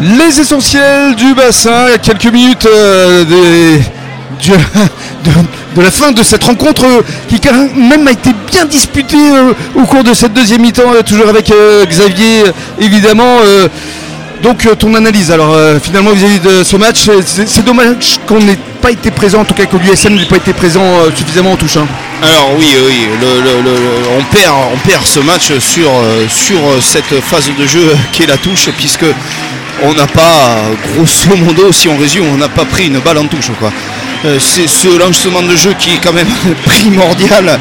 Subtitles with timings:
[0.00, 3.24] Les essentiels du bassin, à quelques minutes euh,
[5.74, 6.84] de, la fin de cette rencontre
[7.28, 11.02] qui quand même a été bien disputée euh, au cours de cette deuxième mi-temps, euh,
[11.02, 11.50] toujours avec
[11.88, 12.44] Xavier
[12.78, 13.38] évidemment.
[14.42, 19.10] donc ton analyse alors finalement vis-à-vis de ce match, c'est dommage qu'on n'ait pas été
[19.10, 21.76] présent, en tout cas que l'USM n'ait pas été présent euh, suffisamment en touche.
[21.76, 21.88] hein.
[22.22, 26.80] Alors oui, oui, le- le- on, perd, on perd ce match sur, euh, sur euh,
[26.80, 29.04] cette phase de jeu qui est la touche, puisque
[29.82, 30.58] on n'a pas,
[30.94, 33.50] grosso modo, si on résume, on n'a pas pris une balle en touche.
[33.58, 33.72] Quoi.
[34.24, 36.28] Euh, C'est ce lancement de jeu qui est quand même
[36.64, 37.56] primordial euh,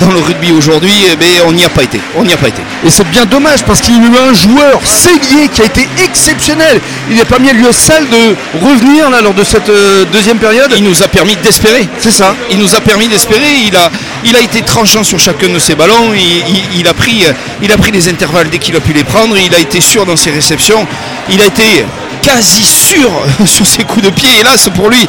[0.00, 2.00] dans le rugby aujourd'hui, ben, on n'y a pas été.
[2.16, 2.62] On n'y a pas été.
[2.86, 5.88] Et c'est bien dommage parce qu'il y a eu un joueur, Séguier, qui a été
[6.04, 6.80] exceptionnel.
[7.10, 10.72] Il a permis à l'USL de revenir là, lors de cette euh, deuxième période.
[10.76, 11.88] Il nous a permis d'espérer.
[11.98, 12.34] C'est ça.
[12.50, 13.42] Il nous a permis d'espérer.
[13.66, 13.90] Il a,
[14.24, 16.12] il a été tranchant sur chacun de ses ballons.
[16.14, 17.24] Il, il- il a pris,
[17.62, 19.36] il a pris les intervalles dès qu'il a pu les prendre.
[19.36, 20.86] Il a été sûr dans ses réceptions.
[21.30, 21.84] Il a été
[22.24, 23.10] quasi sûr
[23.46, 24.28] sur ses coups de pied.
[24.40, 25.06] Hélas pour lui,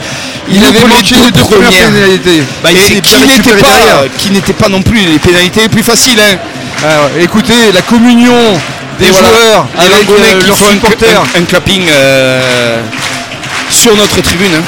[0.49, 1.91] il, Il avait manqué les deux premières premières.
[1.91, 2.44] pénalités.
[2.63, 6.20] Bah, il Et qui récupéré pas, non plus les pénalités les plus faciles.
[6.20, 6.38] hein.
[6.84, 8.36] Alors, écoutez, la communion
[8.99, 11.21] des Et joueurs avec Langonnais euh, qui leurs font un, supporters.
[11.36, 12.82] un- un clapping euh,
[13.70, 14.52] sur notre tribune.
[14.58, 14.63] hein.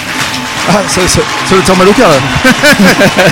[0.70, 2.18] Ah, ça, ça, ça va te faire mal au cœur là.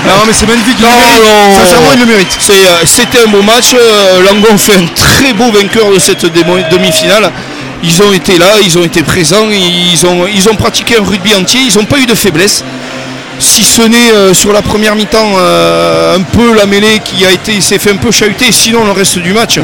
[0.07, 1.59] non mais c'est magnifique, Non, le non.
[1.65, 2.37] Sincèrement il le mérite.
[2.49, 2.53] Euh,
[2.85, 3.73] C'était un beau match.
[3.73, 7.31] euh, Langon fait un très beau vainqueur de cette demi-finale.
[7.85, 11.35] Ils ont été là, ils ont été présents, ils ont, ils ont pratiqué un rugby
[11.35, 12.63] entier, ils n'ont pas eu de faiblesse.
[13.37, 17.31] Si ce n'est euh, sur la première mi-temps euh, un peu la mêlée qui a
[17.31, 19.59] été s'est fait un peu chahuter, sinon le reste du match.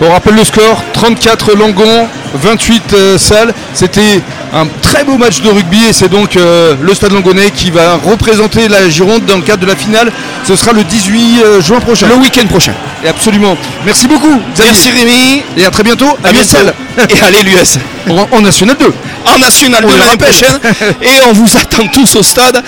[0.00, 3.54] On rappelle le score, 34 Langon, 28 euh, Salles.
[3.72, 4.20] C'était
[4.52, 7.96] un très beau match de rugby et c'est donc euh, le Stade Langonnais qui va
[7.96, 10.12] représenter la Gironde dans le cadre de la finale.
[10.44, 12.08] Ce sera le 18 euh, juin prochain.
[12.08, 12.74] Le week-end prochain.
[13.06, 13.56] Et absolument.
[13.84, 14.40] Merci beaucoup.
[14.52, 14.64] Xavier.
[14.72, 15.42] Merci Rémi.
[15.56, 16.74] Et à très bientôt à, À l'USL.
[17.08, 17.78] Et allez l'US.
[18.10, 18.92] En, en National 2.
[19.32, 20.28] En national On de le l'année rappelle.
[20.28, 20.58] prochaine.
[21.02, 22.64] Et on vous attend tous au stade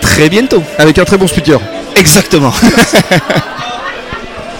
[0.00, 0.64] très bientôt.
[0.78, 1.60] Avec un très bon speaker.
[1.94, 2.52] Exactement.